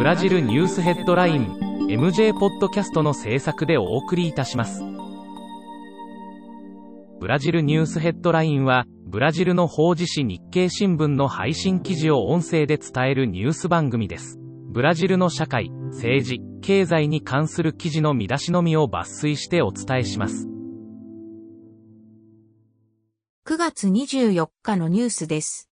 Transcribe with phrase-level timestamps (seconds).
[0.00, 1.58] ブラジルニュースヘッドライン
[1.90, 4.82] MJ ポッドキャストの制作でお送りいたします。
[7.20, 14.38] ブラジルニュースヘッドラインはブラジルの法事紙日経新聞の配信記事を音声で伝えるニュース番組です。
[14.70, 20.48] ブラジルの社会政治経済に関する記事の見出しのみを抜粋してお伝えします。
[23.46, 25.68] 9月24日のニュースです。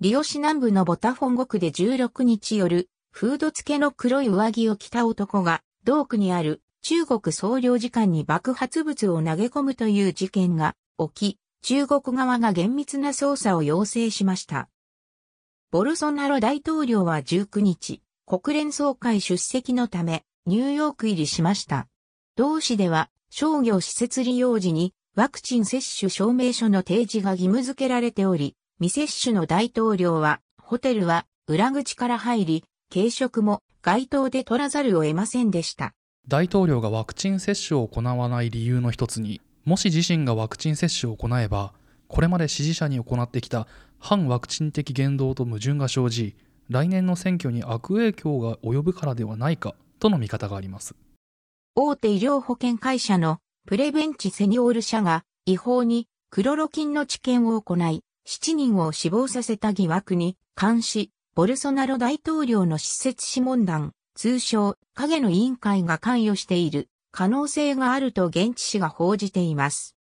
[0.00, 2.88] リオ市南部のボタフォンゴ区で16日夜、
[3.18, 14.68] フード付けの黒い上着を着た男が、同区にある中国総領事館に爆発物を投げ込むという事件が起き、中国側が厳密な捜査を要請しました。
[15.70, 21.88] ボルソナロ大統領は19日、国連総会出席のため、ニューヨーク入りしました。
[22.36, 35.92] 同市では、商業施設利用時にワクチン接種証明書の提示が義務付けられており、未接種の大統領は、ホテルは裏口から入り、軽食も街頭で取らざるを得ませんでした。
[36.28, 41.72] 大統領がワクチン接種を行わない理由の一つに、もし自身がワクチン接種を行えば、
[42.08, 43.66] これまで支持者に行ってきた
[43.98, 46.36] 反ワクチン的言動と矛盾が生じ、
[46.68, 50.94] 来年の選挙に悪影響が及ぶからではないかとの見方があります。
[51.74, 69.98] 大手医療保険会社のプレベンチセニオール社が違法にクロロキンの治験を行い、7人を死亡させた疑惑に、監視、ボルソナロ大統領の施設諮問団、通称、影の委員会が関与している可能性があると現地紙が報じています。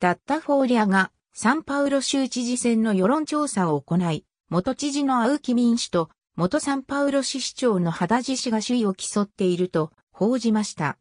[0.00, 10.98] ダッタフォーリアがサンパウロ州知事選の世論調査を行い、元知事のアウキ民主と元サンパウロ市市長の肌地氏が首位を競っていると報じました。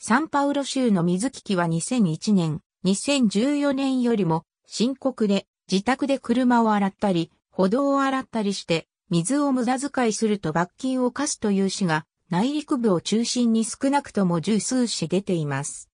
[0.00, 15.90] サンパウロ州の水危機は2001年、2014年よりも深刻で、自宅で車を洗ったり、歩道を洗ったりして、水を無駄遣いすると罰金を課すという市が、内陸部を中心に少なくとも十数市出ています。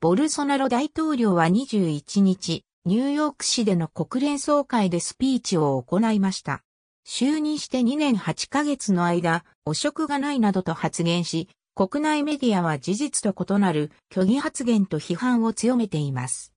[0.00, 6.62] ボルソナロ大統領は21日、ニューヨーク市での国連総会でスピーチを行いました。
[7.04, 16.52] 就任して2年8ヶ月の間、汚職がないなどと発言し、国内メディアは事実と異なる虚偽発言と批判を強めています。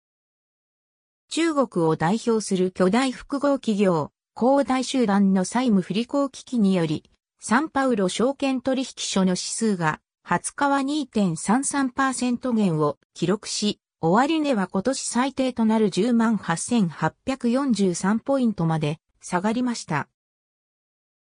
[1.33, 7.09] 中国を代表する巨大複合企業、恒大集団の債務不履行危機により、
[7.39, 20.09] サンパウロ証券取引所の指数が20日は2.33%減を記録し、終値は今年最低となる108,843ポイントまで下がりました。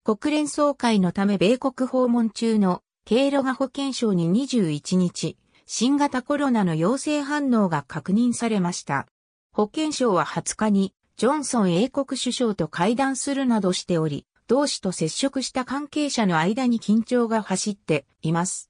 [0.06, 5.36] 国連総会のため米国訪問中の経路が保健省に21日、
[5.66, 9.06] 新型コロナの陽性反応が確認されました。
[9.58, 18.70] 保健省は20日に、ジョンソン英国首相と会談するなどしており、同氏と接触した関係者の間に緊張が走っています。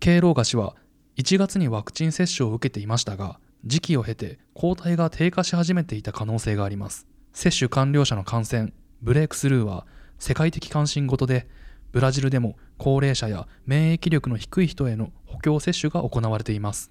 [0.00, 0.74] ケイローガ氏は、
[1.18, 7.06] 1月にワクチン接種を受けていましたが、時期を経て抗体が低下し始めていた可能性があります。
[7.34, 8.72] 接種完了者の感染、
[9.02, 9.86] ブレイクスルーは
[10.18, 11.46] 世界的関心事で、
[11.92, 16.90] ブラジルでも高齢者や免疫力の低い人への補強接種が行われています。